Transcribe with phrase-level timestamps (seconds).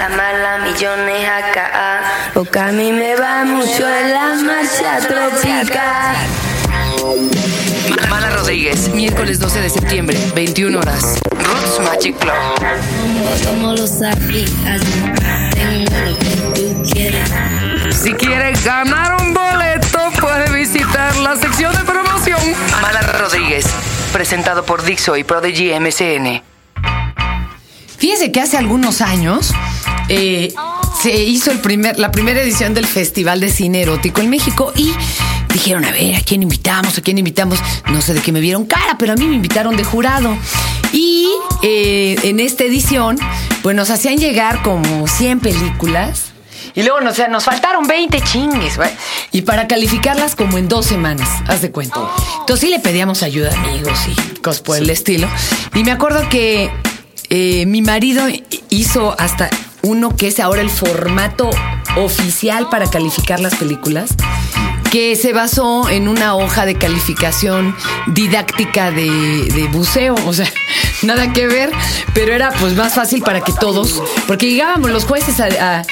[0.00, 2.00] La mala millones acá.
[2.34, 6.16] Lo que a mí me va mucho en la marcha tropical.
[8.08, 11.18] Mala Rodríguez, Miércoles 12 de septiembre, 21 horas.
[11.32, 12.32] Roots Magic Club.
[13.44, 14.86] Como los africanos.
[15.52, 17.30] Tengo lo que tú quieres.
[17.94, 22.40] Si quieres ganar un boleto, puede visitar la sección de promoción.
[22.80, 23.66] Mala Rodríguez,
[24.14, 26.42] presentado por Dixo y Prodigy MCN.
[27.98, 29.52] Fíjese que hace algunos años
[30.10, 30.52] eh,
[31.00, 34.92] se hizo el primer, la primera edición del Festival de Cine Erótico en México y
[35.52, 36.98] dijeron, a ver, ¿a quién invitamos?
[36.98, 37.60] ¿A quién invitamos?
[37.90, 40.36] No sé de qué me vieron cara, pero a mí me invitaron de jurado.
[40.92, 41.30] Y
[41.62, 43.18] eh, en esta edición,
[43.62, 46.32] pues nos hacían llegar como 100 películas.
[46.74, 48.90] Y luego nos, nos faltaron 20 chingues, güey.
[49.30, 52.00] Y para calificarlas como en dos semanas, haz de cuenta.
[52.40, 55.28] Entonces sí le pedíamos ayuda a amigos y cosas por el estilo.
[55.74, 56.70] Y me acuerdo que
[57.28, 58.26] eh, mi marido
[58.70, 59.50] hizo hasta
[59.82, 61.50] uno que es ahora el formato
[61.96, 64.14] oficial para calificar las películas,
[64.90, 67.76] que se basó en una hoja de calificación
[68.08, 70.50] didáctica de, buceo, o sea,
[71.02, 71.70] nada que ver,
[72.14, 75.82] pero era pues más fácil para que todos, porque llegábamos los jueces a,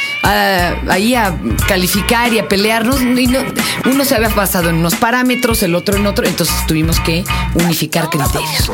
[0.91, 1.35] ahí a
[1.67, 3.41] calificar y a pelearnos, y no-
[3.87, 8.09] uno se había basado en unos parámetros, el otro en otro, entonces tuvimos que unificar
[8.11, 8.71] criterios.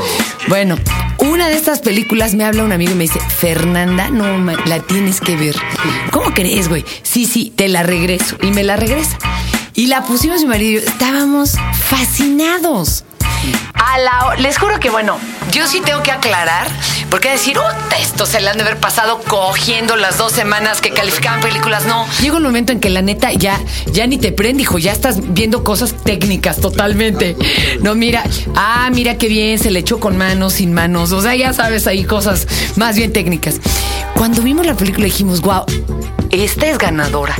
[0.47, 0.77] Bueno,
[1.19, 4.25] una de estas películas me habla un amigo y me dice, Fernanda, no,
[4.65, 5.55] la tienes que ver.
[6.11, 6.83] ¿Cómo crees, güey?
[7.03, 8.35] Sí, sí, te la regreso.
[8.41, 9.17] Y me la regresa.
[9.73, 10.81] Y la pusimos mi marido.
[10.83, 11.53] y Estábamos
[11.89, 13.04] fascinados.
[13.73, 15.17] A la, les juro que, bueno,
[15.51, 16.67] yo sí tengo que aclarar,
[17.09, 20.91] porque decir, "Uta, esto se le han de haber pasado cogiendo las dos semanas que
[20.91, 22.05] calificaban películas, no.
[22.21, 23.59] Llega un momento en que la neta ya,
[23.91, 27.35] ya ni te prende, hijo, ya estás viendo cosas técnicas totalmente.
[27.81, 28.23] No, mira,
[28.55, 31.87] ah, mira qué bien, se le echó con manos, sin manos, o sea, ya sabes,
[31.87, 33.55] ahí cosas más bien técnicas.
[34.15, 35.65] Cuando vimos la película dijimos, wow,
[36.31, 37.35] esta es ganadora.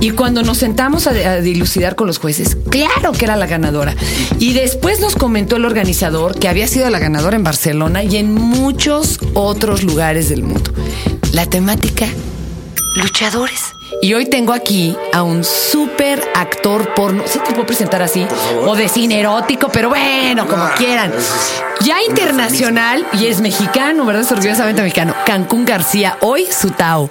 [0.00, 3.94] Y cuando nos sentamos a, a dilucidar con los jueces, claro que era la ganadora.
[4.38, 8.32] Y después nos comentó el organizador que había sido la ganadora en Barcelona y en
[8.32, 10.72] muchos otros lugares del mundo.
[11.32, 12.06] La temática,
[12.96, 13.60] luchadores.
[14.02, 17.22] Y hoy tengo aquí a un súper actor porno.
[17.26, 18.26] Sí te puedo presentar así.
[18.66, 21.12] O de cine erótico, pero bueno, como quieran.
[21.80, 24.22] Ya internacional y es mexicano, ¿verdad?
[24.22, 25.14] Es orgullosamente mexicano.
[25.26, 27.10] Cancún García, hoy su Tao.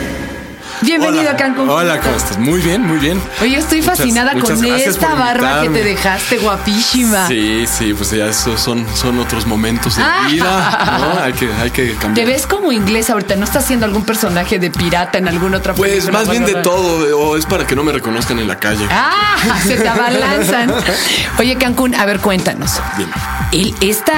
[0.81, 1.69] Bienvenido a Cancún.
[1.69, 2.37] Hola, ¿cómo estás?
[2.39, 3.21] Muy bien, muy bien.
[3.41, 7.27] Oye, estoy fascinada muchas con esta barba que te dejaste, guapísima.
[7.27, 10.27] Sí, sí, pues ya esos son, son otros momentos de Ah.
[10.29, 11.21] vida, ¿no?
[11.23, 12.27] Hay que, hay que Te cambiar.
[12.27, 15.91] ves como inglés ahorita, ¿no estás haciendo algún personaje de pirata en alguna otra Pues
[15.91, 16.17] película?
[16.19, 18.87] más bien de todo, o es para que no me reconozcan en la calle.
[18.89, 20.73] Ah, se te abalanzan.
[21.37, 22.81] Oye, Cancún, a ver, cuéntanos.
[22.97, 23.11] Dime.
[23.51, 24.13] El- esta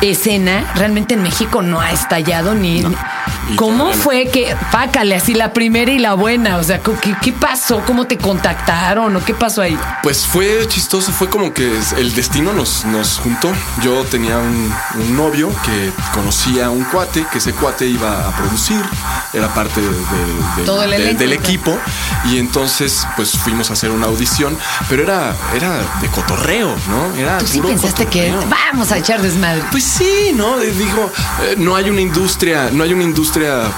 [0.00, 2.82] escena realmente en México no ha estallado ni.
[3.56, 6.56] ¿Cómo fue que, pácale, así la primera y la buena?
[6.58, 7.82] O sea, ¿qué, qué pasó?
[7.86, 9.78] ¿Cómo te contactaron o qué pasó ahí?
[10.02, 13.52] Pues fue chistoso, fue como que el destino nos, nos juntó.
[13.82, 18.36] Yo tenía un, un novio que conocía a un cuate, que ese cuate iba a
[18.36, 18.80] producir,
[19.32, 19.94] era parte de- de-
[20.58, 21.76] de- Todo el del equipo.
[22.26, 24.56] Y entonces, pues fuimos a hacer una audición,
[24.88, 27.14] pero era, era de cotorreo, ¿no?
[27.16, 28.50] Era ¿Tú sí pensaste que cotorreo.
[28.72, 29.62] vamos a echar desmadre?
[29.70, 30.58] Pues sí, ¿no?
[30.58, 31.10] Digo,
[31.42, 33.19] eh, no hay una industria, no hay una industria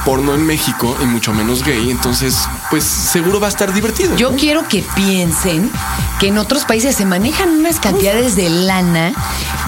[0.04, 4.16] porno en México y mucho menos gay, entonces, pues seguro va a estar divertido.
[4.16, 4.36] Yo ¿no?
[4.36, 5.70] quiero que piensen
[6.20, 9.12] que en otros países se manejan unas cantidades de lana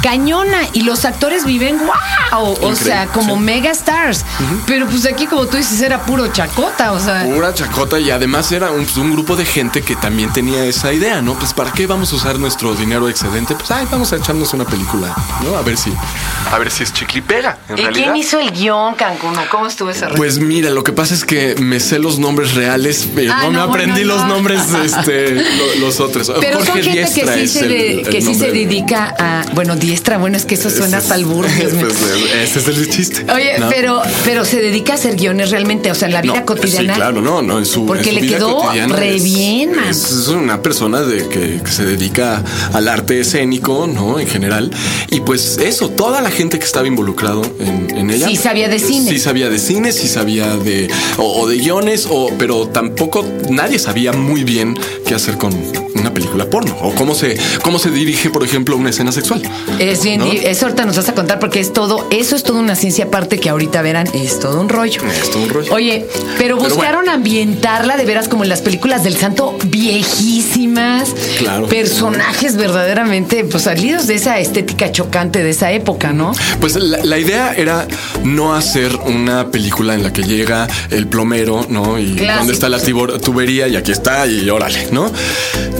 [0.02, 3.40] cañona y los actores viven wow, o sea, como sí.
[3.40, 4.24] mega stars.
[4.66, 7.24] Pero pues aquí, como tú dices, era puro chacota, o sea.
[7.24, 10.92] Pura chacota y además era un, pues, un grupo de gente que también tenía esa
[10.92, 11.34] idea, ¿no?
[11.34, 13.54] Pues ¿para qué vamos a usar nuestro dinero excedente?
[13.54, 15.56] Pues ay, vamos a echarnos una película, ¿no?
[15.56, 15.90] A ver si,
[16.52, 17.58] a ver si es chicle y pega.
[17.68, 18.04] En ¿Y realidad.
[18.04, 19.36] quién hizo el guion, Cancún?
[19.36, 20.16] ¿O ¿Cómo estuvo ese rollo?
[20.16, 23.50] Pues mira, lo que pasa es que me sé los nombres reales, pero Ah, no,
[23.50, 24.28] me no, aprendí los no.
[24.28, 26.32] nombres, este, lo- los otros.
[26.40, 29.14] Pero son Jorge gente Diestra que sí, se, el- de- el que sí se dedica
[29.18, 29.44] a.
[29.54, 31.48] Bueno, diestra, bueno, es que eso suena hasta es- al burro.
[31.48, 31.94] Pues,
[32.42, 33.26] ese es el chiste.
[33.32, 33.68] Oye, ¿no?
[33.68, 36.94] pero, pero se dedica a hacer guiones realmente, o sea, en la vida No, cotidiana.
[36.94, 39.72] Sí, claro, no, no, en su, Porque en su le vida quedó re es- bien.
[39.88, 42.42] Es, es una persona de que, que se dedica
[42.72, 44.18] al arte escénico, ¿no?
[44.18, 44.70] En general.
[45.10, 48.26] Y pues eso, toda la gente que estaba involucrado en, en ella.
[48.28, 49.10] Sí sabía de cine.
[49.10, 50.90] Sí sabía de cine, sí sabía de.
[51.16, 54.76] o, o de guiones, o, pero tampoco nadie sabía muy bien
[55.06, 55.52] qué hacer con
[55.94, 56.76] una película porno.
[56.82, 59.42] O cómo se, cómo se dirige, por ejemplo, una escena sexual.
[59.78, 60.26] Es bien, ¿no?
[60.26, 63.38] eso ahorita nos vas a contar porque es todo, eso es toda una ciencia aparte
[63.38, 65.00] que ahorita verán, es todo un rollo.
[65.08, 65.72] Es todo un rollo.
[65.72, 66.06] Oye,
[66.38, 71.14] pero Pero buscaron ambientarla de veras como en las películas del santo viejísimas.
[71.38, 71.68] Claro.
[71.68, 76.23] Personajes verdaderamente, pues salidos de esa estética chocante de esa época, ¿no?
[76.60, 77.86] Pues la, la idea era
[78.22, 81.98] no hacer una película en la que llega el plomero, ¿no?
[81.98, 82.38] Y Clásico.
[82.38, 82.78] dónde está la
[83.20, 85.10] tubería y aquí está y órale, ¿no?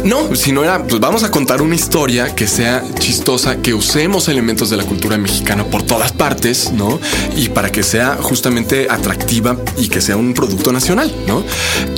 [0.05, 4.69] No, sino era, pues vamos a contar una historia que sea chistosa, que usemos elementos
[4.71, 7.01] de la cultura mexicana por todas partes, ¿no?
[7.37, 11.43] Y para que sea justamente atractiva y que sea un producto nacional, ¿no?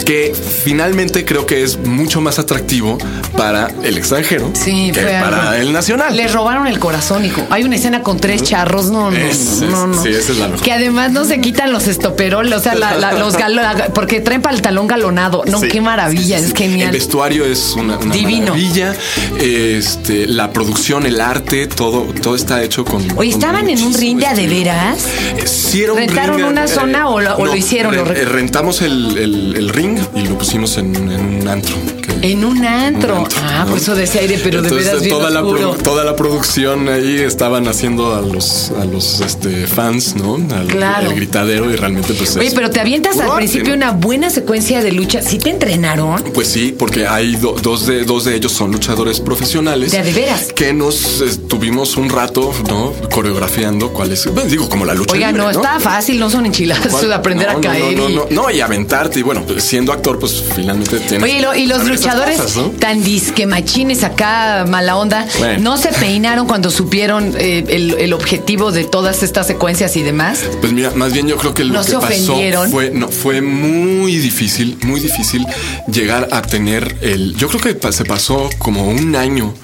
[0.04, 0.32] Que
[0.64, 2.98] finalmente creo que es mucho más atractivo
[3.36, 5.62] para el extranjero Sí, que para algo.
[5.62, 6.16] el nacional.
[6.16, 7.44] Le robaron el corazón, hijo.
[7.50, 10.64] Hay una escena con tres charros, no, no, Es- no, sí, esa es la mejor.
[10.64, 13.62] Que además no se quitan los estoperoles, o sea, la- la- los galo-
[13.94, 15.42] porque traen pantalón galonado.
[15.46, 16.88] No, Sí, qué maravilla, sí, es genial.
[16.88, 18.46] El vestuario es una, una Divino.
[18.48, 18.94] maravilla.
[19.40, 23.02] Este, la producción, el arte, todo, todo está hecho con.
[23.02, 24.98] Oye, con ¿estaban en un ring de de veras?
[25.44, 27.92] Sí, era un ¿Rentaron una eh, zona o lo- o lo hicieron?
[27.92, 31.76] re- Lo re- rentamos el, el- el ring y lo pusimos en, en un antro.
[32.02, 33.14] que- En un antro.
[33.14, 35.74] un antro, ah, por eso decía aire, pero de Entonces, veras bien toda la, oscuro.
[35.82, 40.34] toda la producción ahí estaban haciendo los, a los este, fans, ¿no?
[40.54, 41.08] Al, Claro.
[41.10, 43.76] al gritadero y realmente pues Oye, es pero te avientas al principio ¿no?
[43.76, 45.22] una buena secuencia de lucha.
[45.22, 46.22] ¿Sí te entrenaron?
[46.34, 49.92] Pues sí, porque hay do- dos, de, dos de ellos son luchadores profesionales.
[49.92, 50.52] ¿De de veras?
[50.54, 52.92] Que nos estuvimos un rato, ¿no?
[53.10, 54.26] Coreografiando cuáles.
[54.26, 55.12] Bueno, digo, como la lucha.
[55.14, 57.08] Oiga, libre, no, está fácil, no son enchiladas ¿Cuál?
[57.08, 57.96] de aprender No, a no, caer.
[57.96, 59.20] No, no, y- no, no, y aventarte.
[59.20, 61.22] Y bueno, pues, siendo actor, pues finalmente tienes.
[61.22, 62.64] Oye, y, lo- y los luchadores cosas, ¿no?
[62.78, 65.62] tan disque machines acá, mala onda, Bueno.
[65.62, 70.40] ¿no se peinaron cuando supieron eh, el, el objetivo de todas estas secuencias y demás?
[70.60, 72.04] Pues mira, más bien yo creo que lo ¿No que se pasó
[72.34, 72.70] ofendieron?
[72.70, 75.46] fue, no, fue muy difícil, muy difícil
[75.92, 77.34] llegar a tener el.
[77.36, 79.54] Yo creo que se pasó como un año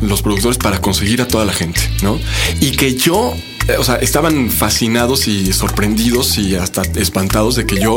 [0.00, 2.18] los productores para conseguir a toda la gente, ¿no?
[2.60, 3.32] Y que yo.
[3.68, 7.96] eh, O sea, estaban fascinados y sorprendidos y hasta espantados de que yo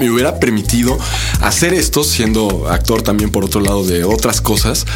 [0.00, 0.98] me hubiera permitido
[1.40, 4.86] hacer esto siendo actor también por otro lado de otras cosas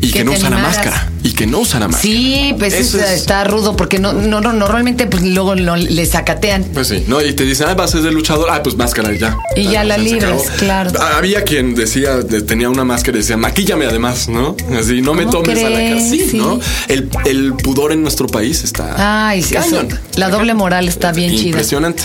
[0.00, 0.76] y Que que, no usara animaras.
[0.78, 2.02] máscara y que no usara máscara.
[2.14, 5.76] Sí, pues Eso es- es- está rudo porque no, no, no, normalmente pues luego lo-
[5.76, 6.64] le sacatean.
[6.74, 9.12] Pues sí, no, y te dicen, ah, vas a ser de luchador, ah, pues máscara
[9.12, 9.36] y ya.
[9.56, 10.44] Y ya la acabó.
[10.58, 10.90] claro.
[10.98, 14.56] Ah, Había quien decía, de- tenía una máscara y decía, maquíllame además, ¿no?
[14.78, 16.00] Así, no me ¿Cómo tomes a la cara.
[16.00, 16.36] Sí, Sí.
[16.36, 16.58] ¿no?
[16.88, 19.28] El, el pudor en nuestro país está.
[19.28, 19.82] Ay, sí, eso-
[20.16, 21.46] la doble moral está bien chida.
[21.48, 22.02] Impresionante.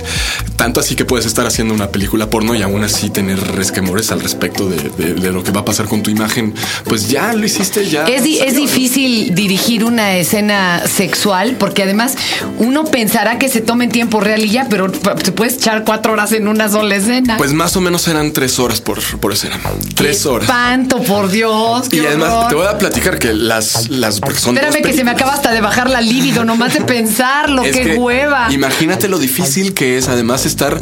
[0.56, 4.20] Tanto así que puedes estar haciendo una película porno y aún así tener resquemores al
[4.22, 6.54] respecto de, de- de lo que va a pasar con tu imagen.
[6.86, 8.06] Pues ya lo hiciste, ya.
[8.06, 8.60] Es, es ¿no?
[9.08, 12.16] Difícil dirigir una escena sexual porque además
[12.58, 16.14] uno pensará que se toma en tiempo real y ya, pero te puedes echar cuatro
[16.14, 17.38] horas en una sola escena.
[17.38, 19.60] Pues más o menos eran tres horas por, por escena.
[19.96, 20.50] Tres Qué horas.
[20.50, 21.88] Espanto, por Dios.
[21.92, 22.48] Y además horror.
[22.50, 25.52] te voy a platicar que las, las porque son Espérame que se me acaba hasta
[25.52, 28.48] de bajar la libido, nomás de pensarlo, Es qué que hueva.
[28.52, 30.80] Imagínate lo difícil que es además estar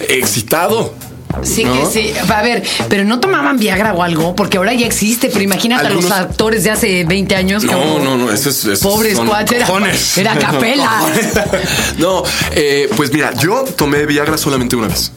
[0.00, 0.94] excitado.
[1.42, 1.72] Sí, ¿no?
[1.78, 2.12] que sí.
[2.28, 5.90] A ver, pero no tomaban Viagra o algo, porque ahora ya existe, pero imagínate a
[5.90, 7.64] los actores de hace 20 años.
[7.64, 8.64] No, como- no, no, eso es.
[8.64, 10.18] eso Pobres cuates, era- cojones.
[10.18, 11.00] era a capela.
[11.98, 12.22] No,
[12.52, 15.12] eh, pues mira, yo tomé Viagra solamente una vez.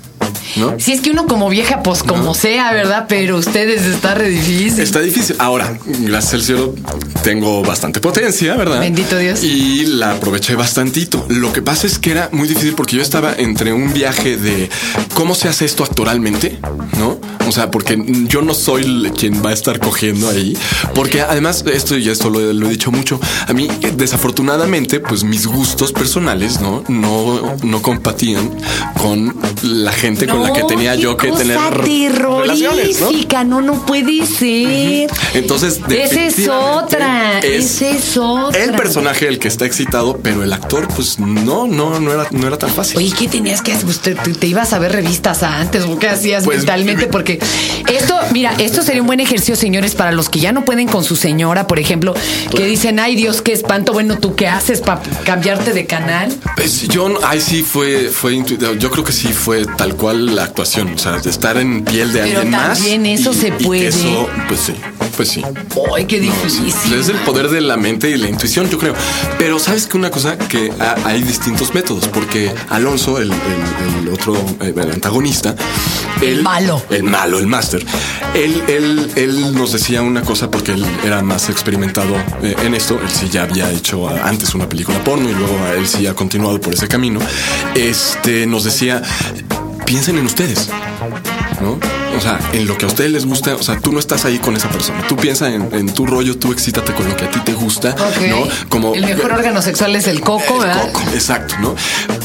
[0.56, 0.75] ¿No?
[0.80, 3.06] Si es que uno como vieja, pues como sea, ¿verdad?
[3.07, 4.80] Pero ustedes está re difícil.
[4.80, 5.36] Está difícil.
[5.39, 6.75] Ahora, gracias al cielo,
[7.24, 8.80] tengo bastante potencia, ¿verdad?
[8.80, 9.44] Bendito Dios.
[9.44, 11.25] Y la aproveché bastantito.
[11.30, 14.69] Lo que pasa es que era muy difícil porque yo estaba entre un viaje de
[15.13, 16.59] cómo se hace esto actualmente,
[16.98, 17.19] ¿no?
[17.48, 20.57] O sea, porque yo no soy quien va a estar cogiendo ahí.
[20.94, 25.24] Porque además, esto y esto lo, lo he dicho mucho, a mí eh, desafortunadamente, pues
[25.24, 26.84] mis gustos personales, ¿no?
[26.88, 28.50] No, no compatían
[29.01, 31.57] con la gente con la que tenía yo que tener
[32.10, 33.43] relaciones, ¿no?
[33.43, 35.10] no, no puede ser.
[35.33, 38.63] Entonces, Esa es otra, esa es otra.
[38.63, 42.48] El personaje el que está excitado, pero el actor, pues no, no, no era, no
[42.48, 42.98] era tan fácil.
[42.98, 43.86] Oye, ¿qué tenías que hacer?
[43.89, 47.07] Usted te, te ibas a ver revistas antes o qué hacías Pues, mentalmente?
[47.07, 47.39] Porque
[47.91, 51.03] esto, mira, esto sería un buen ejercicio, señores, para los que ya no pueden con
[51.03, 52.13] su señora, por ejemplo,
[52.55, 53.93] que dicen, ay Dios, qué espanto.
[53.93, 56.31] Bueno, ¿tú qué haces para cambiarte de canal?
[56.55, 60.44] Pues, yo, ay, sí fue, fue, intu- yo creo que sí fue tal cual la
[60.44, 62.78] actuación, o sea, de estar en piel de Pero alguien más.
[62.78, 63.88] también eso se puede.
[63.88, 64.74] eso, pues sí,
[65.18, 65.44] pues sí.
[65.96, 66.94] Ay, qué No, sí, difícil.
[66.94, 68.94] es el poder de la mente y la intuición, yo creo.
[69.38, 74.10] Pero sabes que una cosa que ha- hay distintos métodos, porque Alonso, el, el- el
[74.14, 75.56] otro, eh, el antagonista,
[76.22, 76.82] él- malo.
[76.90, 77.86] el malo, el máster,
[78.34, 83.00] él, él, él nos decía una cosa porque él era más experimentado eh, en esto.
[83.02, 86.14] Él sí ya había hecho ah, antes una película porno y luego él sí ha
[86.14, 87.20] continuado por ese camino.
[87.76, 89.02] Este nos decía,
[89.91, 90.69] piensen en ustedes.
[91.60, 91.77] ¿no?
[92.17, 94.39] O sea, en lo que a ustedes les gusta, o sea, tú no estás ahí
[94.39, 95.05] con esa persona.
[95.10, 97.93] Tú piensas en, en tu rollo, tú excítate con lo que a ti te gusta.
[98.29, 98.48] ¿no?
[98.69, 100.91] Como el mejor órgano sexual es el coco, el ¿verdad?
[100.93, 101.75] coco, exacto, ¿no?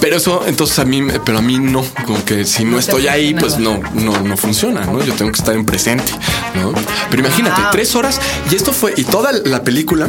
[0.01, 3.35] Pero eso, entonces a mí, pero a mí no, como que si no estoy ahí,
[3.35, 5.03] pues no, no, no funciona, ¿no?
[5.05, 6.13] Yo tengo que estar en presente,
[6.55, 6.73] ¿no?
[7.11, 7.71] Pero imagínate, Wow.
[7.73, 10.09] tres horas y esto fue, y toda la película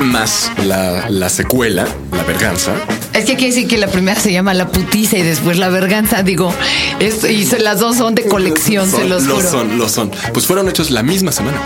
[0.00, 2.72] más la, la secuela, La Verganza,
[3.12, 6.22] Es que quiere decir que la primera se llama La Putiza y después La Verganza.
[6.22, 6.52] Digo,
[7.00, 9.50] es, y se- las dos son de colección, se Son- los lo juro.
[9.50, 10.10] son, lo son.
[10.32, 11.60] Pues fueron hechos la misma semana.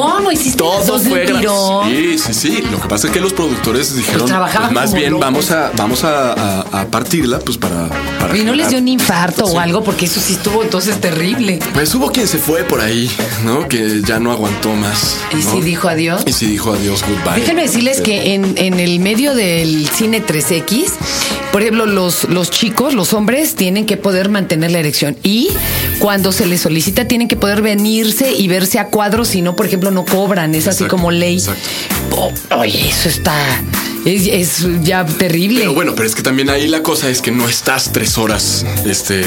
[0.00, 1.88] ¿Cómo hiciste Todo fue tirón?
[1.90, 2.62] Sí, sí, sí.
[2.70, 5.24] Lo que pasa es que los productores dijeron, trabajaban pues, más bien locos.
[5.26, 7.88] vamos a vamos a, a- a partirla, pues para,
[8.20, 11.58] para Y no les dio un infarto o algo, porque eso sí estuvo entonces terrible.
[11.74, 13.10] Pues hubo quien se fue por ahí,
[13.44, 13.68] ¿no?
[13.68, 15.16] Que ya no aguantó más.
[15.36, 16.22] Y sí dijo adiós.
[16.26, 17.40] Y sí dijo adiós, goodbye.
[17.40, 20.92] Déjenme decirles que en, en el medio del cine 3X,
[21.56, 25.16] por ejemplo, los, los chicos, los hombres, tienen que poder mantener la erección.
[25.22, 25.48] Y
[25.98, 29.64] cuando se les solicita, tienen que poder venirse y verse a cuadros, si no, por
[29.64, 30.54] ejemplo, no cobran.
[30.54, 31.38] Es así como ley.
[31.38, 31.66] exacto.
[32.10, 33.34] Oh, oye, eso está.
[34.06, 35.60] Es, es ya terrible.
[35.60, 38.64] Pero bueno, pero es que también ahí la cosa es que no estás tres horas
[38.86, 39.22] este,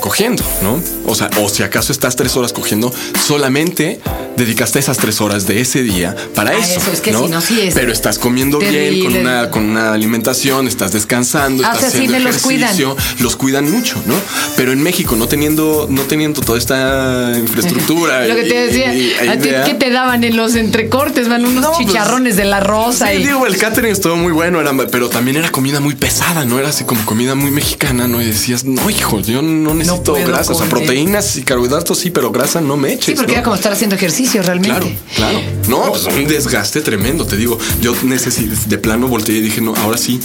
[0.00, 0.80] cogiendo, ¿no?
[1.06, 2.92] O sea, o si acaso estás tres horas cogiendo,
[3.26, 4.00] solamente
[4.36, 6.80] dedicaste esas tres horas de ese día para Ah, eso.
[6.80, 9.92] eso, es que si no, sí es Pero estás comiendo bien, con una, con una
[9.92, 12.62] alimentación, estás descansando, Ah, o estás sea, sí haciendo me los cuidan.
[12.74, 14.14] ejercicio, los cuidan mucho, ¿no?
[14.56, 18.26] Pero en México, no teniendo, no teniendo toda esta infraestructura.
[18.26, 21.28] Lo que te decía, y- y ¿a ti idea, qué te daban en los entrecortes?
[21.28, 23.26] Van unos No, pues, chicharrones de la rosa Sí, y.
[23.26, 26.58] digo, el catering estuvo muy bueno, era, pero también era comida muy pesada, ¿no?
[26.58, 28.22] Era así como comida muy mexicana, ¿no?
[28.22, 32.10] Y decías, no, hijo, yo no necesito puedo grasa, o sea, proteínas y carbohidratos sí,
[32.10, 33.06] pero grasa no me eches.
[33.06, 33.38] Sí, porque ¿no?
[33.38, 34.96] era como estar haciendo ejercicio realmente.
[35.14, 35.40] Claro, claro.
[35.68, 37.58] No, pues un desgaste tremendo, te digo.
[37.80, 40.20] Yo necesito, de plano volteé y dije, no, ahora sí,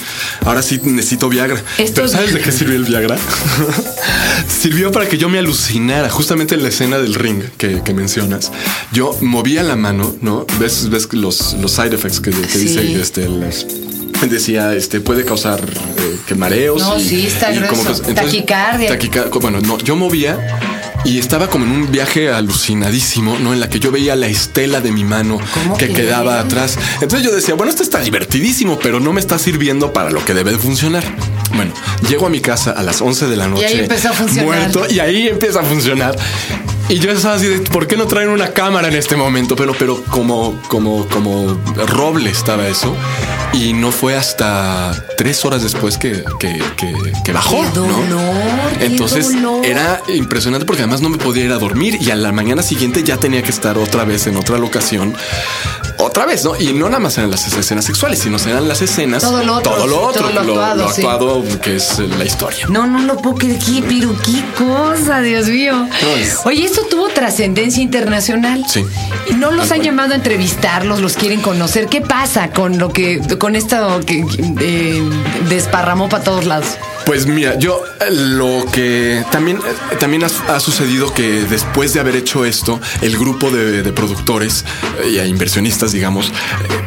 [0.46, 1.62] ahora sí necesito Viagra.
[1.78, 3.18] Pero ¿sabes de qué sirvió el Viagra?
[4.62, 8.52] sirvió para que yo me alucinara, justamente en la escena del ring que, que mencionas.
[8.92, 10.46] Yo movía la mano, ¿no?
[10.60, 12.60] ¿Ves, ves los, los side effects que, que Sí.
[12.60, 13.66] dice este, las-
[14.30, 16.82] decía, este puede causar eh, que mareos.
[16.82, 17.84] No, y- sí, está y como
[18.14, 18.90] Taquicardia.
[18.90, 20.38] taquica- bueno, no, yo movía
[21.06, 23.54] y estaba como en un viaje alucinadísimo, ¿no?
[23.54, 25.94] En la que yo veía la estela de mi mano ¿Cómo que que?
[25.94, 26.78] quedaba atrás.
[27.02, 30.34] Entonces yo decía, bueno, esto está divertidísimo, pero no me está sirviendo para lo que
[30.34, 31.04] debe de funcionar.
[31.56, 31.72] Bueno,
[32.10, 33.66] llego a mi casa a las 11 de la noche.
[33.68, 34.46] ahí empezó a funcionar.
[34.46, 36.16] Muerto, y ahí empieza a funcionar.
[36.90, 39.56] Y yo estaba así de, ¿por qué no traen una cámara en este momento?
[39.56, 42.96] Pero, pero como, como, como roble estaba eso.
[43.60, 46.94] Y no fue hasta tres horas después que, que, que,
[47.26, 47.64] que bajó.
[47.64, 48.22] Qué dolor, ¿no?
[48.78, 49.66] qué Entonces dolor.
[49.66, 53.04] era impresionante porque además no me podía ir a dormir y a la mañana siguiente
[53.04, 55.16] ya tenía que estar otra vez en otra locación.
[56.08, 56.56] Otra vez, ¿no?
[56.58, 59.24] Y no nada más eran las escenas sexuales, sino eran las escenas.
[59.24, 60.22] Todo lo otro, Todo lo otro.
[60.22, 61.02] todo lo lo, actuado, lo sí.
[61.02, 62.66] actuado que es la historia.
[62.70, 65.74] No, no lo puedo creer, pero qué cosa, Dios mío.
[65.76, 65.90] No,
[66.46, 68.64] Oye, esto tuvo trascendencia internacional.
[68.70, 68.86] Sí.
[69.30, 71.88] Y no los han llamado a entrevistarlos, los quieren conocer.
[71.88, 74.26] ¿Qué pasa con lo que, con esto que
[74.62, 75.04] eh,
[75.50, 76.68] desparramó para todos lados?
[77.08, 82.18] Pues mira, yo eh, lo que también, eh, también ha, sucedido que después de haber
[82.18, 84.66] hecho esto, el grupo de, productores
[85.00, 86.34] a inversionistas, digamos,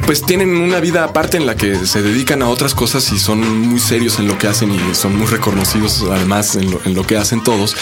[0.06, 3.68] pues tienen una vida aparte en la que se dedican a otras cosas y son
[3.68, 7.06] muy serios en lo que hacen y son muy reconocidos además en lo, en lo
[7.06, 7.76] que hacen todos.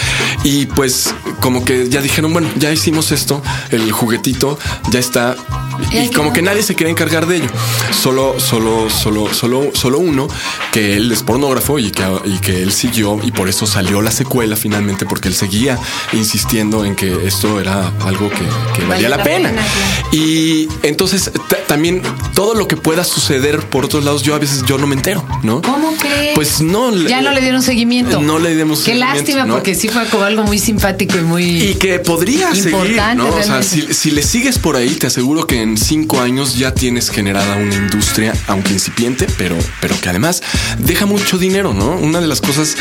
[0.45, 4.59] Y pues como que ya dijeron, bueno, ya hicimos esto, el juguetito
[4.91, 5.37] ya está.
[5.93, 7.49] Y como que nadie se quiere encargar de ello.
[7.93, 10.29] Solo, solo, solo, solo, solo uno
[10.73, 14.11] que él es pornógrafo y que, y que él siguió y por eso salió la
[14.11, 15.79] secuela finalmente porque él seguía
[16.13, 18.45] insistiendo en que esto era algo que,
[18.77, 19.51] que valía la, la pena.
[19.51, 19.63] pena.
[20.13, 22.03] Y entonces ta- también
[22.35, 25.25] todo lo que pueda suceder por otros lados, yo a veces yo no me entero,
[25.43, 25.63] ¿no?
[25.63, 26.35] ¿Cómo crees?
[26.35, 26.95] Pues no.
[26.95, 28.21] Ya no le dieron seguimiento.
[28.21, 29.55] No le dimos Qué seguimiento, lástima, ¿no?
[29.55, 31.45] porque sí fue como algo muy simpático y muy.
[31.45, 33.35] Y que podría seguir, Importante, ¿no?
[33.35, 36.75] O sea, si, si le sigues por ahí, te aseguro que en cinco años ya
[36.75, 40.43] tienes generada una industria, aunque incipiente, pero, pero que además
[40.79, 41.93] deja mucho dinero, ¿no?
[41.93, 42.77] Una de las cosas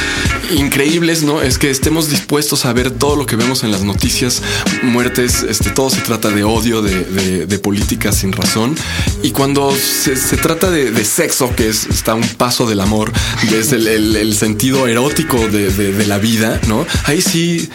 [0.52, 1.42] increíbles, ¿no?
[1.42, 4.42] Es que estemos dispuestos a ver todo lo que vemos en las noticias,
[4.84, 8.76] muertes, este, todo se trata de odio, de, de, de política sin razón.
[9.24, 13.12] Y cuando se, se trata de, de sexo, que es, está un paso del amor,
[13.50, 16.86] desde el, el- el sentido erótico de, de- de la vida, ¿no?
[17.06, 17.68] Ahí sí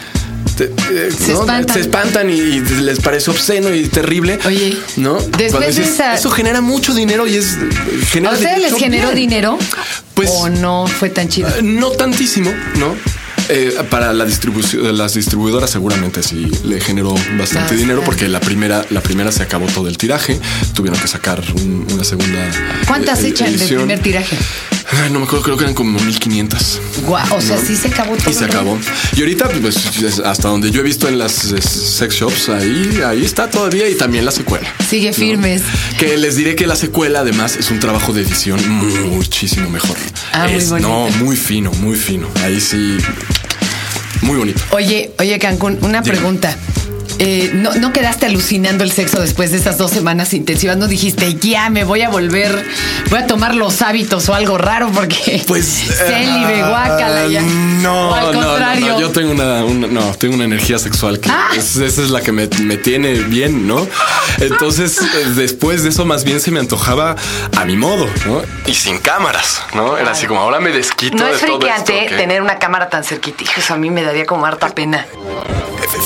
[0.57, 1.41] te- eh, Se ¿no?
[1.41, 1.73] espantan.
[1.75, 4.39] Se espantan y, y les parece obsceno y terrible.
[4.45, 5.15] Oye, ¿no?
[5.15, 7.57] después Cuando de esa- Eso genera mucho dinero y es.
[8.09, 9.29] Genera ¿A ustedes les generó bien".
[9.29, 9.59] dinero?
[10.13, 11.49] Pues- ¿O no fue tan chido?
[11.49, 12.95] Eh, No tantísimo, ¿no?
[13.49, 18.39] Eh, para la distribución, las distribuidoras seguramente sí le generó bastante Ah, dinero porque la
[18.39, 20.39] primera, la primera se acabó todo el tiraje.
[20.73, 22.49] Tuvieron que sacar un- una segunda.
[22.87, 24.37] ¿Cuántas eh, echan del primer tiraje?
[25.01, 26.79] Ay, no me acuerdo, creo que eran como 1500.
[27.05, 27.61] Guau, o sea, ¿no?
[27.61, 28.29] sí se acabó todo.
[28.29, 28.77] Y se acabó.
[29.15, 33.23] Y ahorita, pues, es- hasta donde yo he visto en las sex shops, ahí, ahí
[33.25, 34.67] está todavía y también la secuela.
[34.87, 35.13] Sigue ¿no?
[35.15, 35.61] firmes.
[35.97, 38.59] Que les diré que la secuela, además, es un trabajo de edición
[39.09, 39.97] muchísimo mejor.
[40.31, 40.71] Ah, Es-.
[40.71, 42.27] No, muy fino, muy fino.
[42.43, 42.97] Ahí sí,
[44.21, 44.61] muy bonito.
[44.71, 46.55] Oye, oye, Cancún, una pregunta.
[47.19, 50.77] Eh, ¿no, ¿No quedaste alucinando el sexo después de estas dos semanas intensivas?
[50.77, 52.65] ¿No dijiste, ya me voy a volver,
[53.09, 55.65] voy a tomar los hábitos o algo raro porque Pues.
[55.67, 57.41] célibe, ah, guácala ya?
[57.41, 58.87] No, O al no, no, contrario.
[58.87, 61.49] no, Yo tengo una, una- no, tengo una energía sexual que Ah.
[61.55, 63.87] es- esa es la que me, me tiene bien, ¿no?
[64.39, 64.97] Entonces,
[65.35, 67.15] después de eso, más bien se me antojaba
[67.55, 68.41] a mi modo, ¿no?
[68.65, 69.97] Y sin cámaras, ¿no?
[69.97, 73.43] Era así como ahora me desquito No de es friqueante tener una cámara tan cerquita.
[73.43, 75.05] Hijos, a mí me daría como harta pena.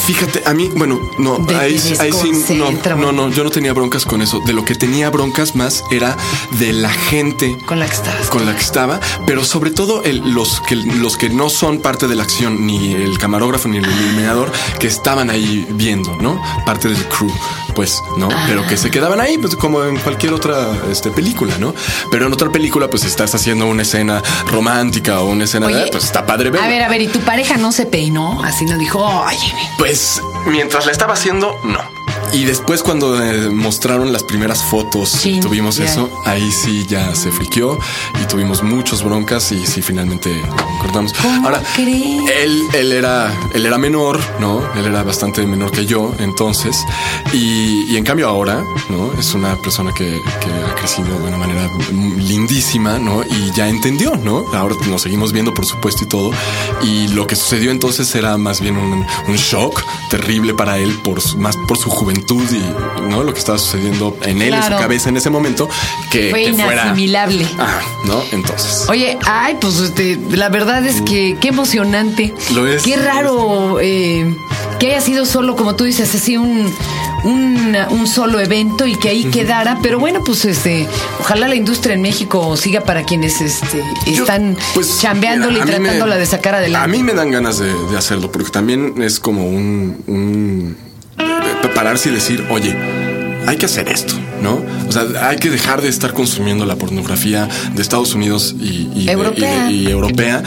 [0.05, 4.05] Fíjate, a mí, bueno, no, ahí, ahí sí, no, no, no, yo no tenía broncas
[4.05, 4.39] con eso.
[4.45, 6.15] De lo que tenía broncas más era
[6.59, 8.29] de la gente Con la que estabas.
[8.29, 12.07] con la que estaba, pero sobre todo el- los, que, los que no son parte
[12.07, 16.41] de la acción, ni el camarógrafo ni el iluminador, que estaban ahí viendo, ¿no?
[16.65, 17.31] Parte del crew,
[17.75, 18.29] pues, ¿no?
[18.31, 18.45] Ah.
[18.47, 21.73] Pero que se quedaban ahí, pues como en cualquier otra este, película, ¿no?
[22.11, 25.91] Pero en otra película, pues estás haciendo una escena romántica o una escena Oye, de,
[25.91, 26.65] pues está padre verla.
[26.67, 28.43] A ver, a ver, ¿y tu pareja no se peinó?
[28.43, 31.96] Así no dijo, oye, Pues mientras la estaba haciendo, no.
[32.33, 35.85] Y después cuando eh, mostraron las primeras fotos y Chin, tuvimos ya.
[35.85, 37.79] eso, ahí sí ya se friqueó
[38.21, 40.41] y tuvimos muchos broncas y sí finalmente
[40.81, 41.13] cortamos.
[41.13, 42.29] ¿Cómo Ahora, crees?
[42.43, 44.61] él, él era, él era menor, ¿no?
[44.75, 46.75] Él era bastante menor que yo entonces.
[47.33, 49.11] Y, y en cambio ahora, ¿no?
[49.17, 53.23] Es una persona que, que ha crecido de una manera lindísima, ¿no?
[53.23, 54.45] Y ya entendió, ¿no?
[54.53, 56.31] Ahora nos seguimos viendo, por supuesto, y todo.
[56.83, 61.21] Y lo que sucedió entonces era más bien un, un shock terrible para él por
[61.21, 63.23] su, más por su juventud y, ¿no?
[63.23, 65.69] Lo que estaba sucediendo en él, en su cabeza en ese momento,
[66.11, 66.93] que, Fue que fuera...
[67.59, 68.21] Ah, ¿no?
[68.31, 68.85] Entonces...
[68.89, 72.33] Oye, ay, pues este, la verdad es que qué emocionante.
[72.53, 72.83] Lo es.
[72.83, 74.35] Qué raro eh,
[74.79, 76.71] que haya sido solo, como tú dices, así un,
[77.23, 79.79] un, un solo evento y que ahí quedara.
[79.81, 80.87] Pero bueno, pues este,
[81.19, 85.65] ojalá la industria en México siga para quienes este, Yo, están pues, chambeándola y mira,
[85.79, 86.85] me- tratándola de sacar adelante.
[86.85, 90.77] A mí me dan ganas de, de hacerlo, porque también es como un, un
[91.73, 92.75] pararse y decir, oye,
[93.45, 94.61] hay que hacer esto, ¿no?
[94.87, 99.09] O sea, hay que dejar de estar consumiendo la pornografía de Estados Unidos y, y-
[99.09, 99.71] Europea.
[99.71, 100.43] y- y europea.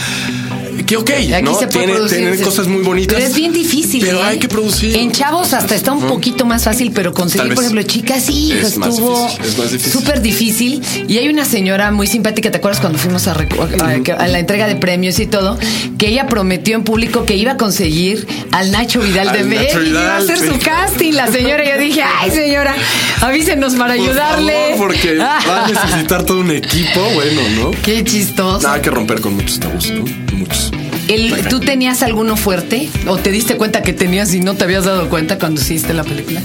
[0.86, 1.54] Que ok, Aquí ¿no?
[1.58, 2.44] se puede Tiene, producir, tienen sí.
[2.44, 3.14] cosas muy bonitas.
[3.16, 4.00] Pero es bien difícil.
[4.04, 4.24] Pero ¿eh?
[4.24, 4.96] hay que producir.
[4.96, 8.76] En chavos hasta está un poquito más fácil, pero conseguir, por ejemplo, chicas, sí, Es
[8.78, 9.28] más estuvo
[9.62, 9.92] difícil.
[9.92, 10.82] súper difícil.
[11.08, 14.38] Y hay una señora muy simpática, ¿te acuerdas cuando fuimos a, recu- a- a la
[14.38, 15.58] entrega de premios y todo?
[15.98, 19.88] Que ella prometió en público que iba a conseguir al Nacho Vidal de Nacho y
[19.90, 20.46] iba a hacer sí.
[20.46, 21.12] su casting.
[21.12, 22.74] La señora, yo dije, ay, señora,
[23.20, 24.52] avísenos para Por ayudarle.
[24.72, 27.70] favor, porque va a necesitar todo un equipo, bueno, ¿no?
[27.82, 28.60] Qué chistoso.
[28.66, 30.04] Nada que romper con muchos tabús, ¿no?
[30.32, 30.89] Muchos.
[31.08, 32.88] El- ¿Tú tenías alguno fuerte?
[33.06, 36.04] ¿O te diste cuenta que tenías y no te habías dado cuenta cuando hiciste la
[36.04, 36.40] película?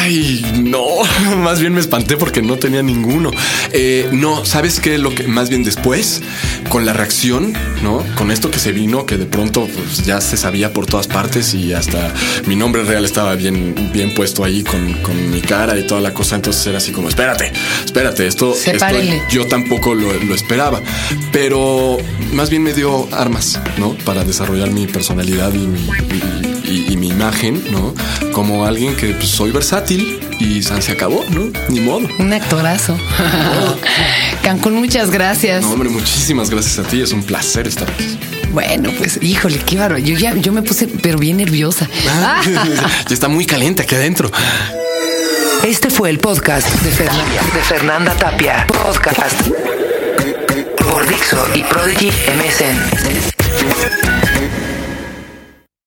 [0.00, 0.84] Ay, no,
[1.36, 3.30] más bien me espanté porque no tenía ninguno.
[3.72, 4.98] Eh, no, ¿sabes qué?
[4.98, 6.22] Lo que más bien después,
[6.68, 8.04] con la reacción, ¿no?
[8.16, 11.54] Con esto que se vino, que de pronto pues, ya se sabía por todas partes
[11.54, 12.12] y hasta
[12.46, 16.12] mi nombre real estaba bien, bien puesto ahí con, con mi cara y toda la
[16.14, 16.36] cosa.
[16.36, 17.52] Entonces era así como, espérate,
[17.84, 18.86] espérate, esto, esto
[19.30, 20.80] yo tampoco lo, lo esperaba.
[21.32, 21.98] Pero
[22.32, 23.94] más bien me dio armas, ¿no?
[24.04, 27.92] Para desarrollar mi personalidad y mi, y- y- y mi imagen, ¿no?
[28.32, 31.50] Como alguien que pues, soy versátil y se acabó, ¿no?
[31.68, 32.06] Ni modo.
[32.20, 32.96] Un actorazo.
[34.42, 35.62] Cancún, muchas gracias.
[35.62, 37.00] No, hombre, muchísimas gracias a ti.
[37.00, 38.18] Es un placer estar aquí.
[38.52, 39.98] Bueno, pues, híjole, qué bárbaro.
[39.98, 41.88] Yo ya, yo me puse, pero bien nerviosa.
[43.08, 44.30] ya está muy caliente aquí adentro.
[45.64, 48.66] Este fue el podcast de Fernanda, de Fernanda Tapia.
[48.66, 49.40] Podcast
[50.78, 53.41] por Dixo y Prodigy MSN.
[53.52, 54.21] Música